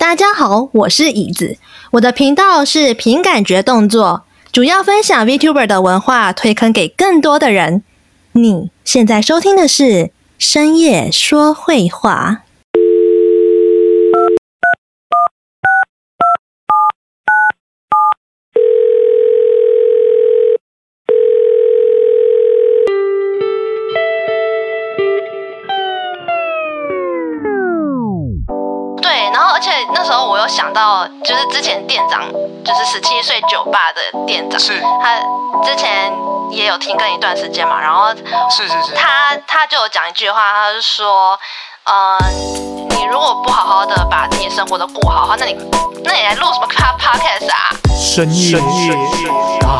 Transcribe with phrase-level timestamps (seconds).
[0.00, 1.58] 大家好，我是椅子，
[1.90, 7.82] 我的频道是凭感觉动作，主要分享 VTuber 的文化，推坑给更多的人。
[8.32, 12.44] 你现在收听的是深夜说会话。
[30.40, 32.22] 有想到，就是之前店长，
[32.64, 35.18] 就是十七岁酒吧的店长，是，他
[35.62, 36.10] 之前
[36.50, 38.08] 也有停更一段时间嘛，然后
[38.50, 41.38] 是是是，他他就有讲一句话，他就说，
[41.84, 42.18] 呃，
[42.88, 45.54] 你如果不好好的把自己生活都过好，那你
[46.02, 47.68] 那你来录什么 podcast 啊？
[47.94, 48.58] 深夜
[49.60, 49.76] 大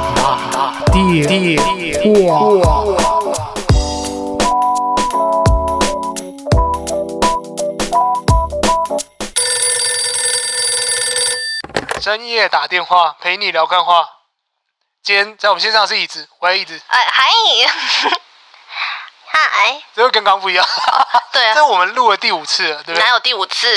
[0.93, 1.57] 电
[2.29, 3.20] 话。
[12.11, 14.05] 深夜打电话陪你聊干话。
[15.01, 16.75] 今天在我们线上是椅子，喂，椅子。
[16.89, 17.23] 哎，嗨，
[19.31, 19.81] 嗨。
[19.95, 20.67] 这个跟刚刚不一样。
[21.33, 21.55] 对啊。
[21.55, 23.05] 这我们录了第五次了，对不对？
[23.05, 23.69] 哪有第五次？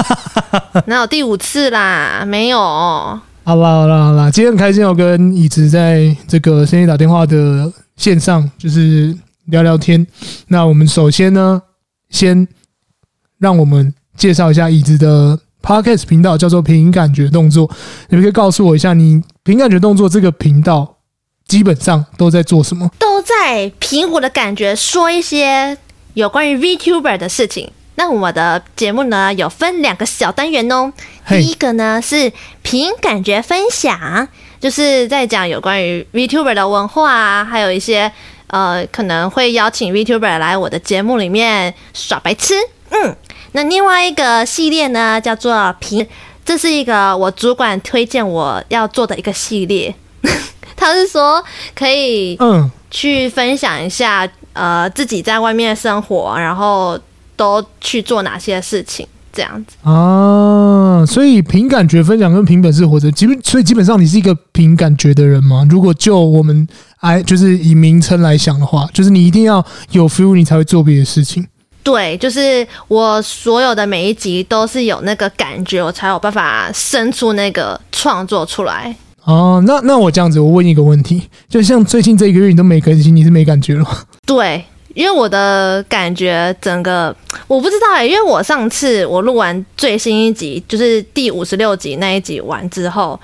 [0.88, 2.24] 哪有第五次啦？
[2.26, 2.58] 没有。
[2.58, 9.14] 好啦好啦好啦，今天很开心，我跟椅子在这个深夜打电话的线上，就是
[9.48, 10.06] 聊聊天。
[10.48, 11.60] 那我们首先呢，
[12.08, 12.48] 先
[13.38, 15.38] 让我们介绍一下椅子的。
[15.62, 17.70] Podcast 频道叫做“凭感觉动作”，
[18.08, 20.96] 你们可以告诉我一下，你“凭感觉动作”这个频道
[21.46, 22.90] 基本上都在做什么？
[22.98, 25.76] 都在凭我的感觉说一些
[26.14, 27.70] 有关于 VTuber 的事情。
[27.96, 30.90] 那我的节目呢，有分两个小单元哦。
[31.28, 34.26] 第一个呢是凭感觉分享，
[34.58, 38.10] 就是在讲有关于 VTuber 的文化啊，还有一些
[38.46, 42.54] 呃可能会邀请 VTuber 来我的节目里面耍白痴。
[42.88, 43.14] 嗯。
[43.52, 46.06] 那另外一个系列呢，叫做凭，
[46.44, 49.94] 这是一个我主管推荐我要做的一个系列。
[50.76, 56.98] 他是说可以嗯去分享一下呃自己在外面生活，然后
[57.36, 61.04] 都去做哪些事情这样子啊。
[61.06, 65.66] 所以凭感觉分享跟凭本事活着，基本所以基本上你是一个凭感觉的人吗？
[65.68, 66.66] 如果就我们
[67.00, 71.46] 哎就是以名称来想的话，就是你一定要有 feel，你才会做别的事情。
[71.82, 78.94] 对，就是我所有的每一集都是有那个感觉，我才有办法生出那个创作出来。
[79.24, 84.04] 哦，那那我这样子，我问一个问题，就像最近这一个月你都没更新，你是没感觉了吗？
[84.26, 84.64] 对，
[84.94, 87.14] 因为我的感觉整个
[87.46, 93.18] 我不知道哎、欸，因为我上次我录完最新一集，就是第五十六集那一集完之后，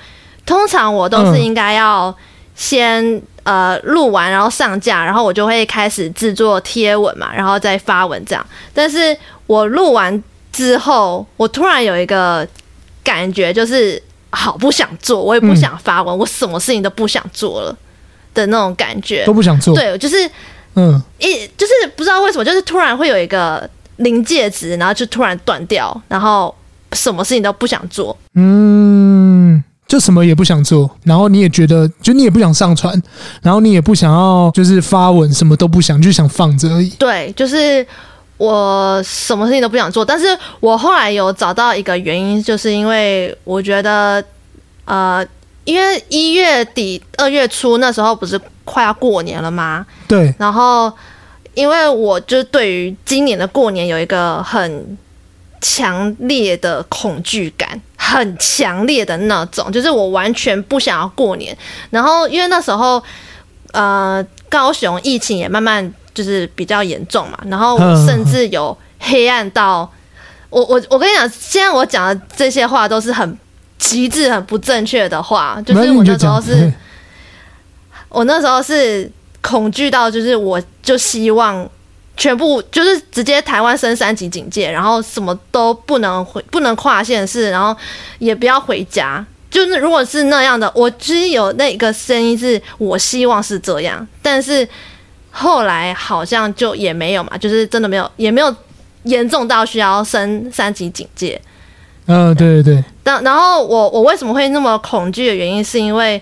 [0.46, 2.14] 通常我都是应该要
[2.54, 3.22] 先。
[3.46, 8.44] 呃，录完然后上架，然后我就会开始制作贴文嘛，然后再发文这样。
[8.74, 10.20] 但是我录完
[10.52, 12.44] 之后，我突然有一个
[13.04, 17.76] 感觉，就是好不想做，我也不想发文，嗯、我什么事情都不想做了
[18.34, 19.76] 的那种感觉，都不想做。
[19.76, 20.28] 对，就是
[20.74, 26.52] 嗯，一就是不知道为什么，就是突然会有一个临界值，然后就突然断掉，然后
[26.94, 28.18] 什么事情都不想做。
[28.34, 29.62] 嗯。
[29.88, 33.00] 就什么也不想做，然后你也觉得，就你也不想上传，
[33.40, 36.90] 然后你也不想要，就是发文，什么都不想，就想放着而已。
[36.98, 37.86] 对，就是
[38.36, 40.26] 我什么事情都不想做，但是
[40.58, 44.22] 我后来有找到一个原因，就是因为我觉得，
[44.86, 45.24] 呃，
[45.64, 49.86] 因为一月底、二月初那时候不是快要过年了吗？
[50.08, 50.34] 对。
[50.36, 50.92] 然后，
[51.54, 54.98] 因为我就对于今年的过年有一个很
[55.68, 57.80] 强烈的恐惧感。
[57.98, 61.56] 很强烈的那种，就是我完全不想要过年。
[61.90, 63.02] 然后因为那时候，
[63.72, 67.36] 呃，高雄疫情也慢慢就是比较严重嘛。
[67.46, 69.90] 然后我甚至有黑暗到，
[70.50, 73.36] 我我我跟你讲，现在我讲的这些话都是很
[73.76, 75.60] 极致、很不正确的话。
[75.66, 76.72] 就是我那时候是，
[78.08, 79.10] 我那时候是
[79.40, 81.68] 恐惧到，就是我就希望。
[82.16, 87.78] 全部就是直接台湾升三级警戒，然后什么都不能回，不能跨县市，然后
[88.18, 89.24] 也不要回家。
[89.50, 94.66] 就是如果是那样的，我其实有那个声音是我希望是这样，但是
[95.30, 98.54] 后来好像就也没有嘛， 就是真的没有，也没有
[99.04, 101.40] 严重到需要升三级警戒。
[102.06, 102.84] 嗯，对对对。
[103.02, 106.20] 但然后我我为什么会那么恐惧的原因，是因为。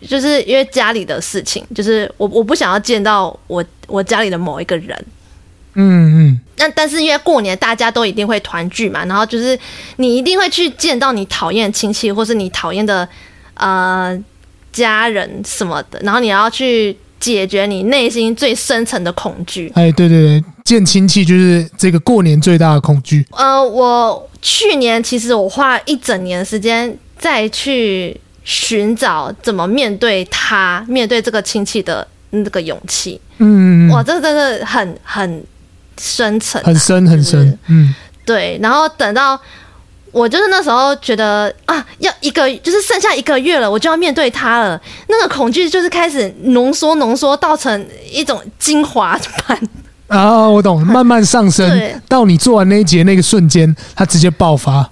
[0.00, 5.04] 就是因为家里的事情，就是我我不想要见到我我家里的某一个人，
[5.74, 6.40] 嗯嗯。
[6.58, 9.58] 那但是因为过年大家都一定会团聚嘛，然后就是
[9.96, 13.06] 你一定会去见到你讨厌的亲戚或是你讨厌的
[13.54, 14.18] 呃
[14.72, 19.70] 家人什么的，然后你要去解决你内心最深层的恐惧。
[19.74, 23.26] 哎，对对对，见亲戚就是这个过年最大的恐惧。
[23.32, 33.20] 呃，我去年其实我花了一整年的时间再去寻找怎么面对他，面对这个亲戚的那个勇气。
[33.38, 35.44] 嗯，哇，这真的很很
[35.98, 37.44] 深沉、啊，很深很深。
[37.44, 37.94] 就是、嗯，
[38.24, 38.56] 对。
[38.62, 39.38] 然后等到
[40.12, 44.80] 我就是那时候觉得啊，要一个就是剩下一个月了，我就要面对他了。
[45.08, 49.60] 那个恐惧就是开始浓缩浓缩，到成一种精华版。
[50.06, 54.88] 啊，我懂，慢慢上升，到你做完那一节那个瞬间，它直接爆发。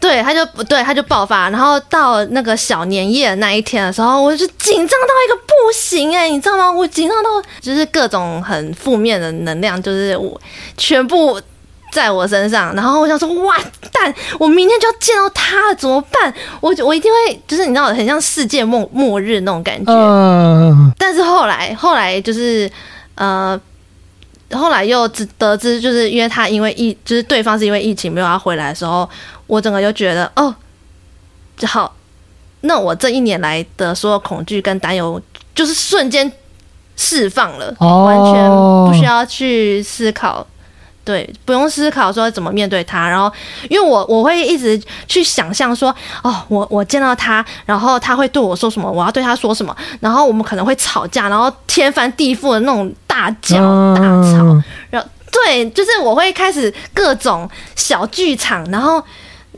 [0.00, 6.70] 对，他就不对，他就爆发，然后到那个小年夜那一天的时候，我就紧张到一个不行哎、欸，你知道吗？
[6.70, 7.30] 我紧张到
[7.60, 10.40] 就是各种很负面的能量，就是我
[10.76, 11.40] 全部
[11.92, 12.72] 在我身上。
[12.74, 13.56] 然后我想说，哇
[13.92, 16.32] 蛋，我明天就要见到他了，怎么办？
[16.60, 19.92] 我 我一定会，就是你知道，很像世界末末日那种感觉。
[19.92, 20.92] 嗯。
[20.96, 22.70] 但是后来，后来就是
[23.16, 23.60] 呃。
[24.52, 29.08] 后来又知得知，就是因为他因为疫，就是对方是因为疫情没有要回来的时候，
[29.46, 30.54] 我整个就觉得哦，
[31.66, 31.94] 好，
[32.62, 35.20] 那我这一年来的所有恐惧跟担忧，
[35.54, 36.30] 就是瞬间
[36.96, 40.46] 释放了，哦，完全不需要去思考。
[41.04, 43.32] 对，不用思考说怎么面对他，然后
[43.70, 45.88] 因为我我会一直去想象说，
[46.22, 59.02] 哦，我我见到他，然后他会对我说什么，我要对他说什么，然后我们可能会吵架，然后天翻地覆的那种大叫大吵，然后对，就是我会开始各种小剧场，然后。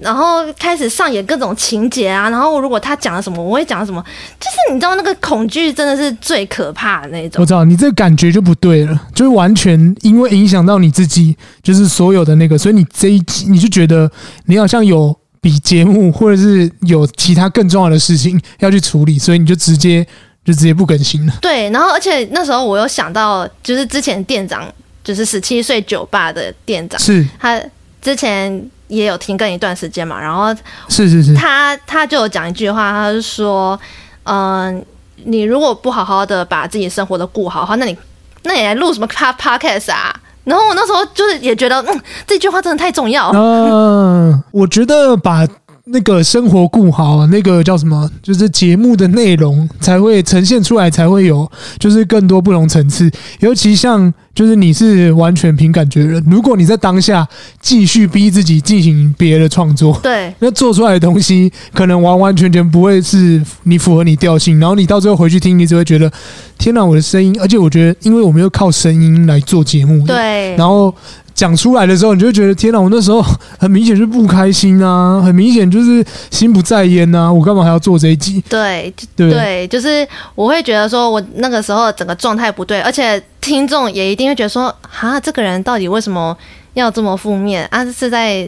[0.01, 4.03] 然后开始上演各种情节啊，然后如果他讲了什么，我会讲什么，
[4.39, 7.43] 就是你知道那个恐惧真的是最可怕的那种。
[7.43, 14.11] 我知道你这个感觉就不对了，就是完全因为影响到你自己，就是所有的那个，所以你这一集你就觉得
[14.47, 20.07] 你好像有比节目或者是有其他更重要的事情要去处理，所以你就直接
[20.51, 21.33] 就直接不更新了。
[21.41, 24.65] 对，然后而且那时候我又想到，就是之前店长
[25.05, 27.61] 就是十七岁酒吧的店长，是他
[28.03, 28.71] 之前。
[28.91, 30.53] 也有停更一段时间嘛，然后
[30.89, 33.79] 是是是，他他就有讲一句话，他就说，
[34.25, 34.85] 嗯、呃，
[35.27, 37.97] 你如果不好好的把自己生活的过好的话，那你
[38.43, 40.13] 那你来录什么 podcast 啊？
[40.43, 43.31] 然后我那时候就是也觉得，嗯，这句话真的太重要。
[43.31, 45.47] 嗯、呃，我觉得把。
[45.93, 48.11] 那个生活顾好，那个叫什么？
[48.23, 53.11] 就是节目的内容才会呈现出来，才会有就是更多不同层次。
[53.41, 57.27] 尤其像就是你是完全凭感觉的人，如果你在当下
[57.61, 66.11] 继续逼自己进行别的创作，对，那做出来的东西可能完完全全不会是你符合你调性，然后你到最后回去听，你只会觉得
[66.57, 67.37] 天哪，我的声音！
[67.41, 70.95] 而且我觉得，因为我们又靠声音来做节目，对，然后。
[71.41, 72.79] 讲出来的时候，你就会觉得天哪！
[72.79, 73.25] 我那时候
[73.59, 77.33] 很明显是不开心啊，很明显就是心不在焉啊。
[77.33, 78.45] 我干嘛还要做这一集？
[78.47, 84.65] 对对对，就是我会觉得说，我那个时候整个状态不对，而且听众也一定会觉得说，
[85.01, 86.37] 啊，这个人到底为什么
[86.75, 87.83] 要这么负面啊？
[87.91, 88.47] 是在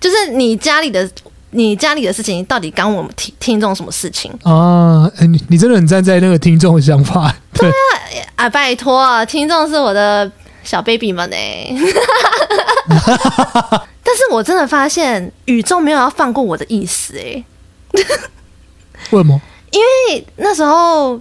[0.00, 1.08] 就是你家里的
[1.50, 5.08] 你家里的事情，到底干我们听听众什么事情啊？
[5.16, 7.32] 哎，你你真的很站在那个听众的想法。
[7.52, 10.28] 对，对啊，啊，拜托啊，听众是我的。
[10.64, 11.74] 小 baby 们呢、欸？
[14.04, 17.44] 但是我真的发现宇宙没有要放过我的意思哎、欸。
[19.10, 19.40] 为什么？
[19.70, 21.18] 因为那时候，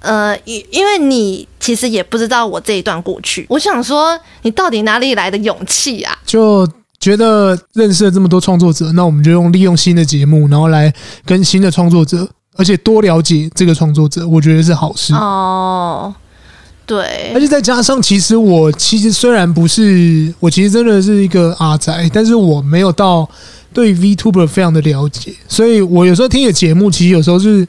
[0.00, 3.46] 呃，因因为你其实也不知道我这一段过去。
[3.48, 6.18] 我想说，你到底哪里来的勇气啊？
[6.26, 6.68] 就
[7.00, 10.92] 觉得认识了这么多创作者，那我们就用利用新的节目，然后来
[11.24, 16.14] 跟新的创作者，而且多了解这个创作者，我觉得是好事哦。
[16.88, 23.28] 对，而且再加上，其实我其实虽然不是，我其实真的是一个阿宅，但是我没有到
[23.74, 27.68] 对 VTuber 非常的了解，所以我有时候听你的节目，其实有时候是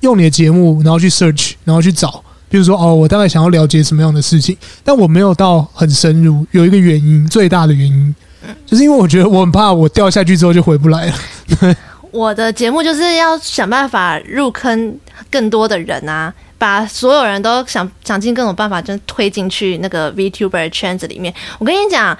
[0.00, 6.44] 用你的节目，然后去 search，然后去找，比如说哦，我大概想要了解什么样的事情，但我没有到很深入。
[6.50, 8.12] 有一个原因，最大的原因，
[8.66, 11.14] 就是因为我觉得我很怕我掉下去之后就回不来了。
[12.10, 14.98] 我的节目就是要想办法入坑
[15.30, 16.34] 更多的人啊。
[16.58, 21.32] 把所有人都想想尽各种办法，就推进去那个 VTuber 圈子里面。
[21.58, 22.18] 我跟你讲，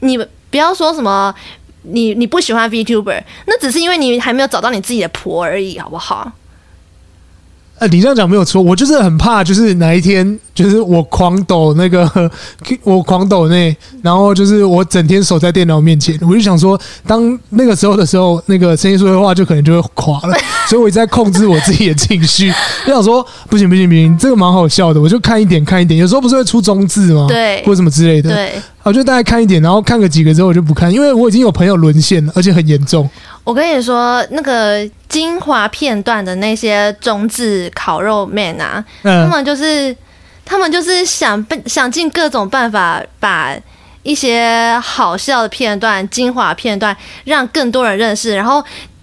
[0.00, 0.18] 你
[0.50, 1.34] 不要说什么
[1.82, 6.30] 你你不喜欢 VTuber，那只是因为你还没有找到你自己的婆而已，好不好？
[7.78, 12.10] 呃，你这样讲没有错，我就是很怕，就是哪一天，就是我狂抖那个，
[12.82, 20.34] 我狂抖那，然后就是我整天守在电脑面前，我就想说，当那个时候的时候，那个声音说的话就可能就会垮了，
[20.70, 22.50] 所以我一直在控制我自己的情绪。
[22.86, 27.26] 我想说，不行不行不行，这个蛮好笑的，我就看一点看一点，有时候不是会出中字吗？
[27.28, 28.34] 对，或什么之类的。
[28.34, 28.54] 对，
[28.84, 33.06] 我就大概看一点，然后看个几个之后我就不看，因为我已经有朋友沦陷了，而且很严重。
[33.46, 39.96] 我跟你说，那个精华片段的那些中字烤肉 man 啊，他们就是
[40.44, 43.56] 他们就是想想尽各种办法，把
[44.02, 48.34] 一些好笑的片段、精华片段，让更多人认识。
[48.34, 48.60] 然后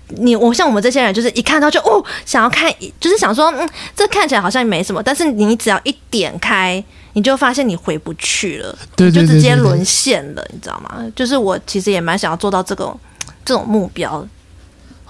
[0.10, 2.70] 你我像我们这些人，就是一看到就哦，想要看，
[3.00, 6.84] 就是想说，嗯，这看起来好像没什么，但是你只要一点开，
[7.14, 11.02] 你就发现你回不去了，对对对对对，就直接沦陷了，你知道吗？
[11.16, 12.94] 就是我其实也蛮想要做到这个
[13.46, 14.28] 这种目标。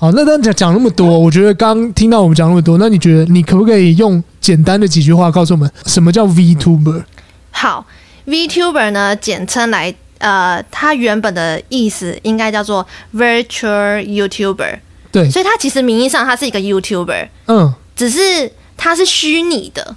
[0.04, 7.06] 好，那刚讲讲那么多，我觉得刚听到我们讲那么多，那你觉得你可不可以用简单的几句话告诉我们什么叫 VTuber？
[7.52, 7.86] 好
[8.26, 14.80] ，VTuber 呢，简称来，呃，它原本的意思应该叫做 Virtual YouTuber。
[15.10, 19.96] 对，所以它其实名义上它是一个 YouTuber，嗯，只是它是虚拟的。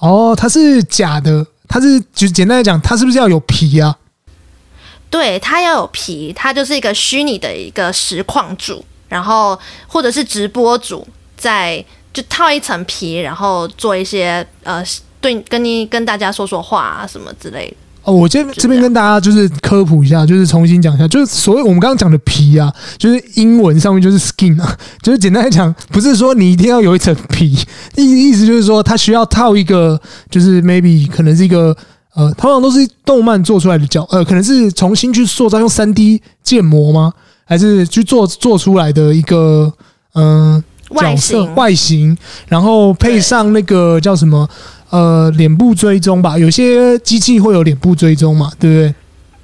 [0.00, 3.96] 哦，它是假的，它是就简单来讲，它是不是要有皮啊？
[5.08, 8.84] 对，它要有皮，它就是一个虚拟的一个实况主。
[9.10, 14.82] 然后或者是直播主，在就套一层皮，然后做一些呃，
[15.20, 17.76] 对，跟你跟大家说说话啊什么之类的。
[18.02, 27.52] 哦，我这这边跟大家就是科普一下，就是重新讲一下，就是所谓我们刚刚讲的皮啊，就是英文上面就是 skin 啊， 就是简单来讲，不是说你一定要有一层皮，
[27.96, 30.00] 意意思就是说它需要套一个，
[30.30, 31.76] 就是 maybe 可能是一个
[32.14, 37.12] 呃，通常都是动漫做出来的角，呃，可能是重新去塑造用三 D 建模吗？
[37.50, 39.72] 还是去做做出来的一个
[40.14, 40.54] 嗯、
[40.88, 42.16] 呃、角色外形，
[42.46, 44.48] 然后配上那个叫什么
[44.90, 48.94] 呃脸部追踪吧，有些机器会有脸部追踪嘛，对不对？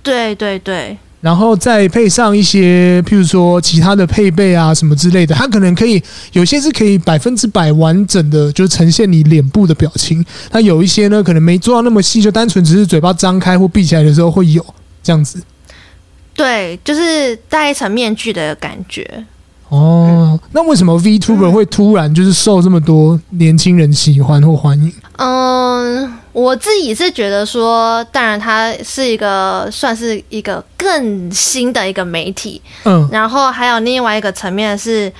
[0.04, 0.96] 对对对。
[1.20, 6.00] 然后再配上一些譬如说其他的配备啊什么之类的，它可能可以
[6.32, 14.64] 有些是可以百分之百完整的就呈现你脸部的表情，那有一些呢可能没做到那么细，就单纯只是嘴巴张开或闭起来的时候会有
[15.02, 15.42] 这样子。
[16.36, 19.24] 对，就是戴一层面具的感觉。
[19.68, 24.92] 哦，那为什么 VTuber 会突然就是受这么多年轻人喜欢或欢迎？
[25.16, 32.62] 嗯，我自己是觉得说，当然它是一个算是一个更新的一个媒体。
[32.84, 35.12] 嗯，然后还有另外一个层面是，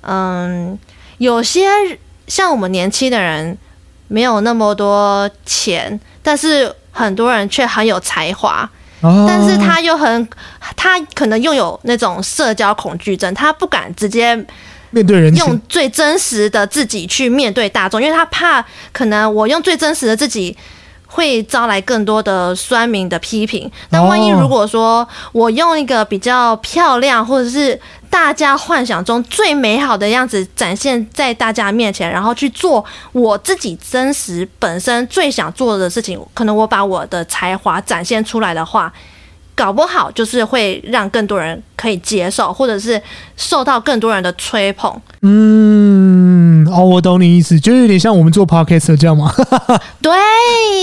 [0.00, 0.76] 嗯，
[1.18, 1.68] 有些
[2.26, 3.56] 像我们年轻的人
[4.08, 8.68] 没有那么多钱，但是很多人却很有才华。
[9.26, 10.28] 但是他又很，
[10.76, 14.34] 他可能拥有那种社交恐惧症，他不敢直接
[14.90, 20.56] 面对人，用最真实的自己去面对大众，因为他怕可能我用最真实的自己
[21.14, 23.70] 会招来更多的酸民的批评。
[23.90, 27.80] 那万一如果说我用一个比较漂亮或者是
[28.10, 38.92] 大家幻想中最美好的样子展现在大家面前，然后去做我自己真实本身最想做的事情，可能我把我的才华展现出来的话，
[39.54, 43.00] 搞不好就是会让更多人可以接受，或者是
[43.36, 45.00] 受到更多人的吹捧。
[45.22, 49.32] 嗯，哦，我懂你意思，就有点像我们做 podcast 这样吗？
[50.00, 50.12] 对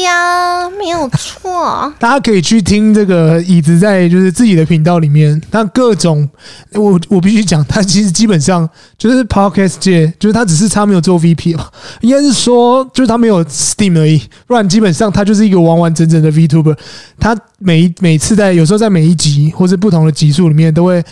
[0.01, 1.93] 呀，没有错。
[1.99, 6.27] 大家可以去听这个椅子在就是自己的频道里面，那各种
[6.73, 11.67] 我我必须讲，他其实基本上就是 podcast 界，就是他只是他没有做 VP 嘛，
[12.01, 16.75] 应该是说就是他没有 Steam 而已，不然基本上他就是一个完完整整的 VTuber。
[17.19, 21.03] 他每每次在有时候在每一集或者不同的集数里面都会。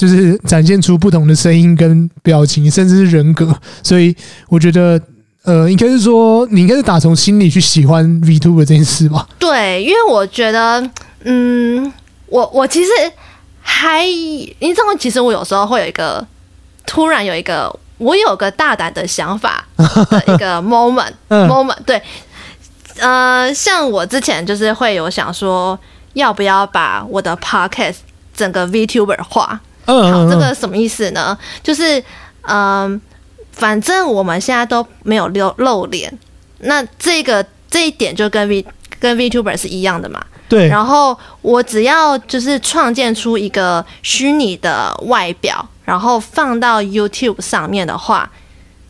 [0.00, 4.16] 就是展现出不同的声音跟表情，甚至是人格，所以
[4.48, 4.98] 我觉得，
[5.42, 9.28] 呃，应该是说，你应该是打从心里去喜欢 VTuber 这件事吧？
[9.38, 10.82] 对，因为我觉得，
[11.24, 11.92] 嗯，
[12.28, 12.90] 我我其实
[13.60, 16.26] 还，你知道，其实我有时候会有一个
[16.86, 20.56] 突然有一个，我有个大胆的想法的一个
[21.28, 22.00] 嗯，moment，对，
[23.00, 25.78] 呃，像我之前就是会有想说，
[26.14, 27.96] 要不要把我的 podcast
[28.34, 29.60] 整个 VTuber 化？
[29.86, 31.36] 好，这个什么意思呢？
[31.62, 31.98] 就是，
[32.42, 33.00] 嗯、呃，
[33.52, 36.16] 反正我们现在都没有露露脸，
[36.60, 38.64] 那这个这一点就跟 V
[38.98, 40.24] 跟 VTuber 是一样的嘛。
[40.48, 40.68] 对。
[40.68, 48.30] 然后我只要就是创建出一个虚拟的外表，然后放到 YouTube 上面的话，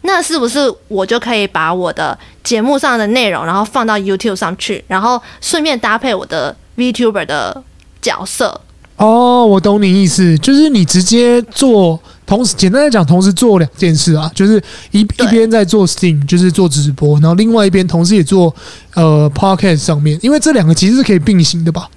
[0.03, 7.63] 那是不是我就可以把我的节目上的内容，然后放到 YouTube 上去，然后顺便搭配我的 VTuber 的
[8.03, 8.61] 角色？
[9.01, 18.55] 哦，我懂你意思，就是你直接做，同时简单来讲，同时做两件事啊，就是一一边在做 Steam，就是做直播，然后另外一边同时也做
[18.93, 21.89] 呃 Podcast 上面，因为这两个其实是可以并行的吧？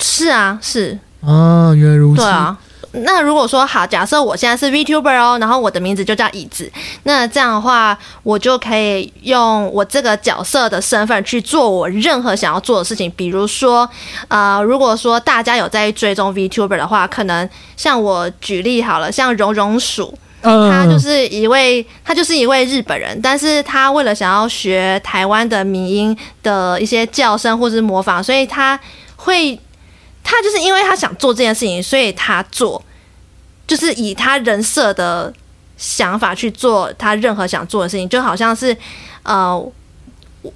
[0.00, 2.22] 是啊，是啊，原来如此。
[2.22, 2.58] 对啊。
[3.02, 6.70] 那如果说好，假设我现在是 VTuber 哦，然后我的名字就叫椅子，
[7.02, 13.10] 那这样的话，我就可以用我这个角色的身份去做我任何想要做的事情。
[13.16, 13.88] 比如说，
[14.28, 28.78] 呃，如果说大家有在追踪 VTuber 的话，可能像我举例好了，像榕榕鼠，嗯，他就是一位他就是一位日本人，但是他为了想要学台湾的民音的一些叫声或是模仿，所以他
[29.16, 29.58] 会
[30.24, 32.82] 他就是因为他想做这件事情，所以他做
[33.68, 35.32] 就是以他人设的
[35.76, 38.76] 想法去做他任何想做的事情，就好像是
[39.22, 39.64] 呃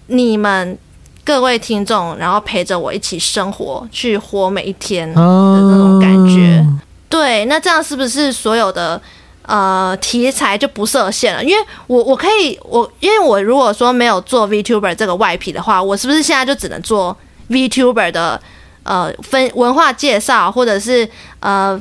[0.08, 0.76] 你们。
[1.24, 6.56] 各位听众，然后陪着我一起生活，去活每一天的那种感觉。
[6.56, 8.98] 啊、对，那这样是不是所有的
[9.42, 11.44] 呃题材就不设限了？
[11.44, 17.14] 因为我我可以，我因为我如果说没有做 VTuber 这个外皮的话，我是不是现在就只能做
[17.50, 18.40] VTuber 的
[18.82, 21.08] 呃分文化介绍，或者是
[21.40, 21.80] 呃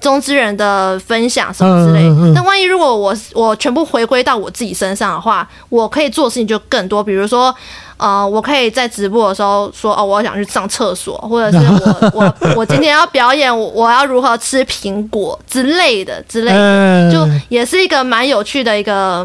[0.00, 2.02] 中之人的分享什么之类？
[2.02, 7.54] 那、嗯嗯嗯、万一如果我我全部回归到我自己身上的话，我可以做的事情就更多，比如说。
[7.96, 11.64] 呃，我可以在直播的时候说哦，我想去上厕所，或者是
[12.12, 19.24] 我 我我今天要表演，我要如何吃苹果之类的之类的，就也是一个蛮有趣的一个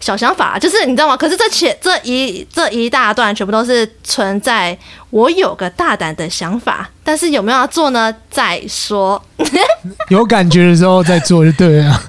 [0.00, 1.16] 小想法，就是你知道吗？
[1.16, 4.76] 可是这前这一这一大段全部都是存在
[5.10, 8.12] 我有个大胆的想法，但是有没有要做呢？
[8.30, 9.22] 再说，
[10.08, 12.02] 有感觉的时候再做就对了。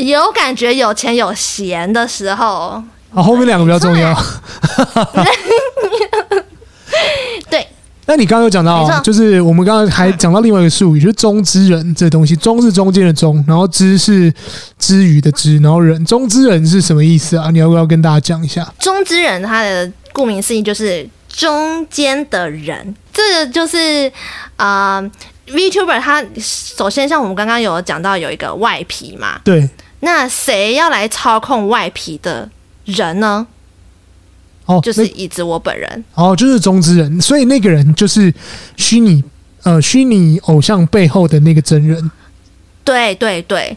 [0.00, 2.82] 有感觉、有钱、有闲的时候。
[3.14, 4.14] 啊，后面两个比较重要。
[8.04, 8.14] 对。
[8.14, 12.34] 那你刚刚有讲到，就是我们刚刚还讲到另外一个术语，就是“中之人”这东西。
[12.36, 14.32] “中”是中间的“中”，然后“之”是
[14.78, 17.50] 之于的“之”，然后“人”“中之人”是什么意思啊？
[17.50, 22.94] 你要不要跟大家讲一下？“中之人”它的顾名思义就是中间的人。
[23.12, 24.10] 这个就是
[24.56, 25.10] 啊、呃、
[25.48, 29.68] ，VTuber 他首先像我们刚刚有讲到有一个外皮嘛，对。
[30.00, 32.50] 那谁要来操控外皮的？
[32.84, 33.46] 人呢？
[34.66, 36.04] 哦，就是椅子我本人。
[36.14, 38.32] 哦，就是中之人，所以那个人就是
[38.76, 39.22] 虚拟
[39.64, 42.10] 呃虚拟偶像背后的那个真人。
[42.84, 43.76] 对对对，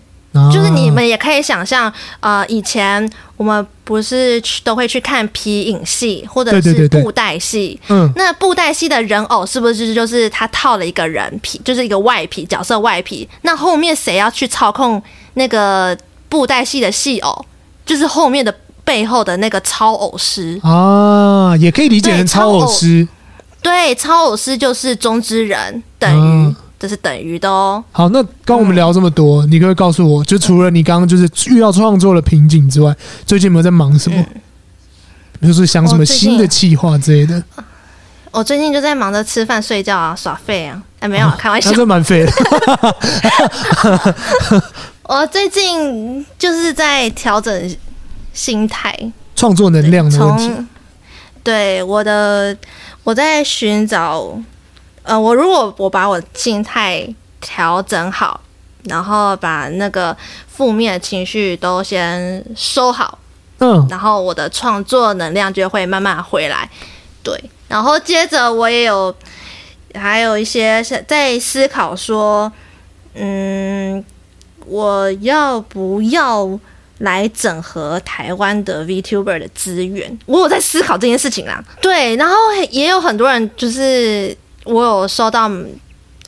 [0.52, 13.28] 就是你们也可以想象，呃，以前我们不是去都会去看皮影戏或者是布袋戏，嗯，那布袋戏的人偶是不是就是他套了一个人皮，就是一个外皮角色外皮？
[13.44, 15.02] 那后面谁要去操控
[15.36, 15.98] 那个
[16.30, 17.46] 布袋戏的戏偶？
[17.86, 18.54] 就是后面的。
[18.86, 23.06] 背后的那个超偶师啊，也可以理解成超偶师。
[23.62, 27.84] 对，超偶师就是中之人，等于、啊、这是等于的哦。
[27.92, 32.96] 好，那刚我们聊这么多，嗯、你可以告诉我，就除了你刚刚就是遇到创作的瓶颈之外，
[33.26, 34.22] 最近有没有在忙什么？
[34.22, 34.42] 嗯、
[35.40, 37.44] 比如说想什么新的计划之类的？
[38.30, 40.80] 我最近就在忙着吃饭、睡觉啊，耍废啊。
[41.00, 42.32] 哎，没有，啊、开玩笑，那这蛮废的。
[45.10, 47.76] 我最近就是在调整。
[48.36, 48.94] 心态、
[49.36, 50.52] 创作能量的问题。
[51.42, 52.56] 对，我的，
[53.04, 54.38] 我在寻找，
[55.04, 57.08] 呃，我如果我把我心态
[57.40, 58.42] 调整好，
[58.84, 60.16] 然后把那个
[60.48, 63.18] 负面情绪都先收好，
[63.60, 66.70] 嗯，然后我的创作能量就会慢慢回来。
[67.24, 69.16] 对，然后接着我也有
[69.94, 72.52] 还有一些在思考说，
[73.14, 74.04] 嗯，
[74.66, 76.60] 我要不要？
[77.00, 81.62] 来整合台湾的 VTuber 的资源，我有在思考这件事情啦。
[81.82, 82.36] 对，然后
[82.72, 85.52] 也有很多人，就是我有收到，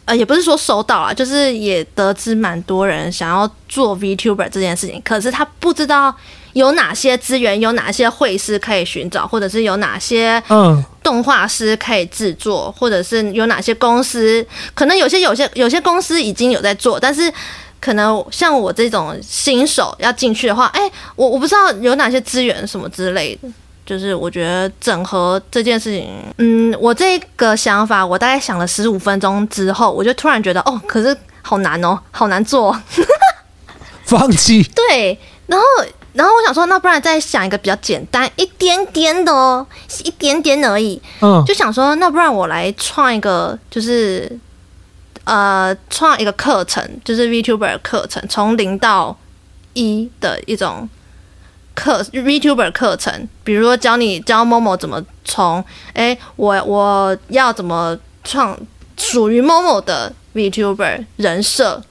[0.03, 6.13] 呃，也不是说收到啊，就是也得知蛮多人想要做 VTuber 这件事情，可是他不知道
[6.51, 17.31] 有哪些资源，有哪些会师可以寻找，或者是有哪些嗯动画师可以制作，或者是有哪些公司，可能有些有些有些公司已经有在做，但是。
[17.79, 23.47] 可能像我这种新手要进去的话，哎、欸，我我不知道有哪些资源什么之类的，
[23.85, 32.77] 就是我觉得整合这件事情，嗯，我这个想法，我大概想了十五分钟之后，我就突然觉得，哦，可是好难哦，好难做，
[34.05, 34.63] 放弃。
[34.63, 35.65] 对，然后
[36.13, 39.65] 然后我想说，那不然再想一个比较简单一点点的哦，
[40.03, 44.39] 一点点而已，嗯，就想说，那不然我来创一个，就是。
[45.27, 49.13] 呃，创一个课程，就是 VTuber 课程，从零到
[49.73, 50.87] 一的一种
[51.75, 53.27] 课 VTuber 课程。
[53.43, 55.61] 比如说教你教 Momo 怎么从，
[55.91, 58.57] 哎、欸，我我要怎么创
[58.95, 61.81] 属于 Momo 的 VTuber 人设？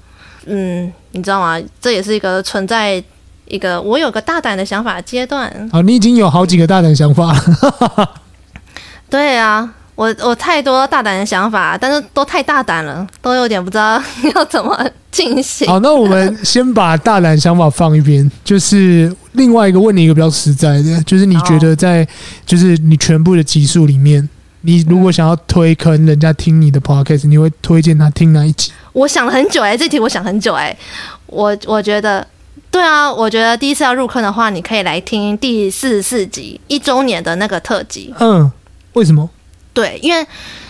[0.47, 1.61] 嗯，你知道吗？
[1.79, 3.05] 这也是一个存在
[3.45, 5.69] 一个我有个大胆的想法阶段。
[5.71, 8.15] 好，你已经有好几个大胆想法了。
[9.11, 9.75] 对啊。
[9.97, 14.01] 我我太多大胆的想法，但是都太大胆了，都有点不知道
[14.37, 15.67] 要怎么进行。
[15.67, 22.07] 好，那我们先把大胆想法放一边，就是另外一个问你一个比较实在的，就是你觉得在
[22.45, 24.29] 就是你全部的集数里面，
[24.61, 28.71] 你如果想要推坑人家听你的 podcast，你会推荐他听哪一集？
[28.93, 30.79] 我想了很久哎、欸，这题我想很久哎、欸，
[31.27, 32.27] 我我觉得，
[32.71, 38.13] 对啊，我觉得第一次要入坑的话，你可以来听第四十四集一周年的那个特辑。
[38.19, 38.53] 嗯，
[38.93, 39.31] 为什么？
[39.77, 40.27] 对，因为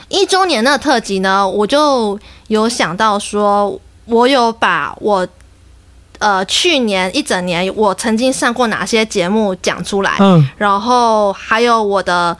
[0.09, 5.27] 一周年那个特辑呢，我就有想到说，我有把我。
[6.19, 12.35] 呃，去年一整年我曾经上过哪些节目讲出来，嗯，然后还有我的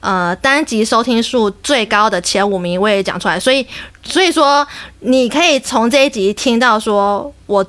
[0.00, 3.66] 呃单集收听数最高的前五名我也讲出来，所以
[4.02, 4.66] 所以说
[5.00, 7.62] 你可以从这一集听到说我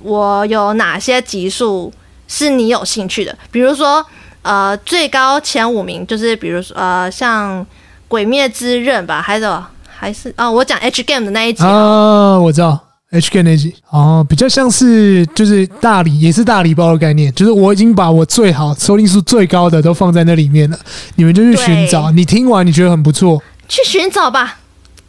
[0.00, 1.90] 我有哪些集数
[2.26, 4.04] 是你有兴趣的，比如说
[4.42, 7.64] 呃最高前五名就是比如说呃像
[8.08, 10.30] 《鬼灭之刃》吧，还有还是？
[10.30, 12.86] 啊、哦、我讲 H Game 的那一集啊，我知道。
[13.10, 13.74] H Game 那集。
[13.88, 20.78] 哦，比较像是就是大礼，也是大礼包的概念，就是我已经把我最好收听数最高的都放在那里面了，
[21.14, 22.10] 你们就去寻找。
[22.10, 24.58] 你听完你觉得很不错，去寻找吧，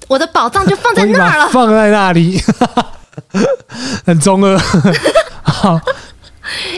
[0.08, 2.42] 我的宝藏就放在那儿了，放在那里，
[4.06, 4.58] 很中二。
[5.44, 5.78] 好，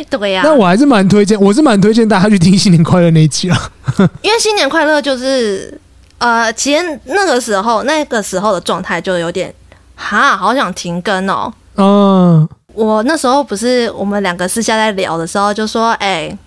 [0.09, 0.43] 对呀、啊。
[0.45, 3.71] 那我还是蛮推荐，我是蛮推荐大家去听新年快乐那一集了，
[4.23, 5.79] 因为新年快乐就是
[6.21, 9.53] 呃，其实那个时候那个时候的状态就有点。
[9.95, 11.53] 哈，好想停更哦！
[11.75, 16.37] 嗯，我那时候不是我们两个私下在聊的时候，就说：“哎、欸，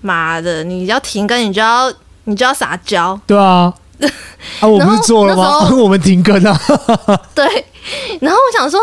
[0.00, 1.92] 妈的，你要停更，你就要
[2.24, 3.72] 你就要撒娇。”对啊，
[4.60, 5.68] 啊，我不是做了吗？
[5.74, 6.56] 我们停更啊。
[7.34, 7.44] 对，
[8.20, 8.78] 然后我想说，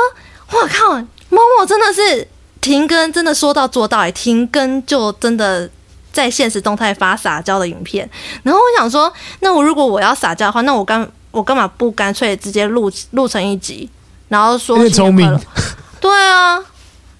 [0.52, 0.91] 我靠，
[1.30, 2.28] 默默真的是
[2.60, 5.70] 停更，真的说到做到，哎，停更就真的
[6.12, 8.10] 在现实动态发撒娇的影片。
[8.43, 13.89] 然后我想说，那我如果我要撒娇的话，那我干我干嘛不干脆直接录录成一集？
[14.28, 15.28] 然后说，聪明，
[16.00, 16.56] 对啊，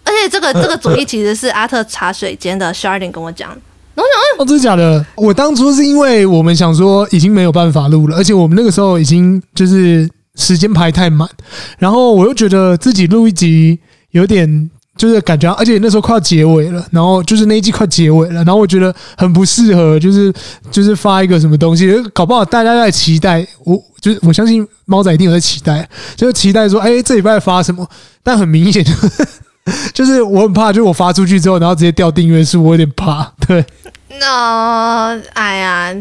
[0.04, 3.50] 而且这个这个主意其实是阿特茶水间的 Sharding 跟我讲，
[3.96, 5.06] 然后我想，哦，真的假的？
[5.16, 11.30] 我当初是因为我们想说已经没有办法录了，而且我们那个时候已经就是时间排太满，
[11.78, 13.80] 然后我又觉得自己录一集
[14.12, 14.70] 有点。
[15.02, 20.32] 就是感觉，而且那时候快要结尾了，然后就是那一季快结尾了，然后我觉得很不适合，就是
[20.70, 27.90] 就是发一个什么东西，搞不好大家在期待，我就是我相信猫仔一定有在期待，就是期待说，哎，这礼拜发什么？
[28.22, 28.86] 但很明显，
[29.92, 33.34] 就是我很怕，就是我发出去之后，然后直接掉订阅数，我有点怕。
[33.48, 33.66] 对，
[34.20, 35.96] 那哎呀。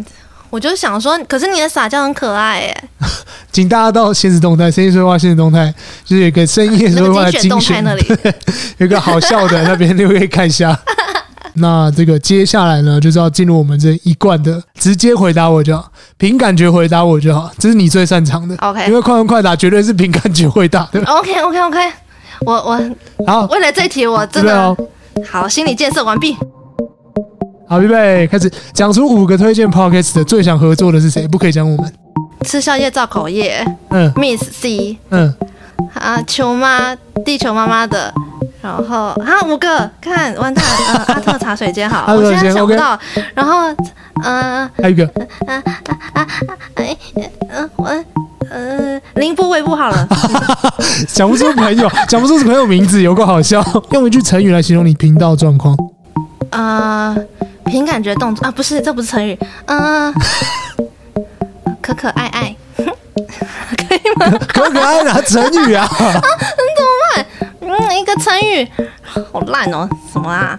[0.51, 2.85] 我就想说，可是你的撒娇很可爱耶！
[3.53, 5.73] 请大家到现实动态，深夜说话现实动态，
[6.05, 8.05] 就是有一个深夜说话的精选那里，
[8.79, 10.79] 有一个好笑的那边，你可以看一下。
[11.55, 18.57] 那这个接下来呢，就是要进入我们这一贯的直接回答我就好，凭感觉回答我就好，这是你最擅长的。
[18.59, 21.03] OK，因为快问快答绝对是凭感觉回答的。
[21.05, 21.93] OK OK OK，
[22.47, 22.91] 我我
[23.27, 24.77] 好，为了这一题我真的
[25.29, 26.37] 好，心理建设完毕。
[27.71, 31.29] 好，预备开始，讲出五个推荐 podcast 的最想合作的是谁？
[31.29, 31.93] 不可以讲我们。
[32.43, 35.33] 吃宵夜造口业，嗯，Miss C，嗯，
[35.95, 38.13] 啊，球妈，地球妈妈的，
[38.61, 42.99] 然后啊，五个，看完蛋，呃，阿特茶水间好， 我现在想不到
[43.35, 43.69] 然后，
[44.25, 45.05] 嗯、呃，还有一个，
[45.47, 46.27] 啊啊啊
[46.75, 46.97] 哎，
[47.51, 47.85] 嗯，我，
[48.51, 50.09] 呃，凌波微步好了，
[51.07, 55.77] 讲不出朋友，讲不出是朋友名字，有够好笑，用一句成语来形容你频道状况，
[56.51, 57.27] 啊、呃。
[57.67, 60.13] 凭感觉动作啊，不是，这不是成语，嗯，
[61.81, 64.39] 可可爱爱， 可以吗？
[64.49, 65.85] 可可爱哪成语啊？
[65.87, 67.27] 啊，你怎么办？
[67.61, 68.69] 嗯，一个成语，
[69.03, 70.59] 好烂哦，什么啊？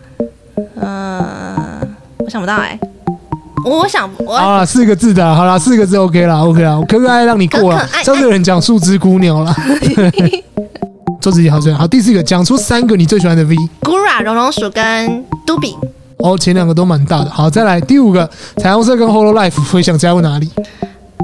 [0.82, 2.80] 嗯，我想不到哎，
[3.66, 7.88] 我想我好了，四个字的，好了，四个字 OK 了，OK 了，可可爱让你过了。
[8.04, 9.54] 上次有人讲树枝姑娘了，
[11.22, 11.86] 做自己好最好。
[11.88, 13.56] 第四个，讲出三个你最喜欢的 V。
[13.82, 15.76] Gura 绒绒鼠跟 Dubi。
[16.24, 17.30] 哦，前两个都蛮大的。
[17.30, 20.50] 好，再来第五个，彩虹色跟 Holo Life 会想加入哪里？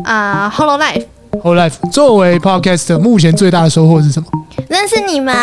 [0.04, 1.06] 啊、uh,，Hololive。
[1.44, 4.28] Hololive 作为 Podcast 目前最大的收获是什么？
[4.68, 5.36] 认识你们。